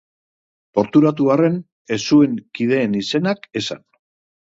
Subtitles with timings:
[0.77, 1.59] Torturatu arren,
[1.97, 3.85] ez zuen kideen izenak esan.